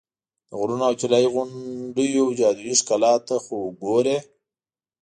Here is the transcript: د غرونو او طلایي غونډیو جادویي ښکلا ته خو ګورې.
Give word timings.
د 0.47 0.49
غرونو 0.59 0.83
او 0.89 0.93
طلایي 1.01 1.29
غونډیو 1.33 2.25
جادویي 2.39 2.75
ښکلا 2.79 3.13
ته 3.27 3.35
خو 3.43 3.57
ګورې. 3.83 4.17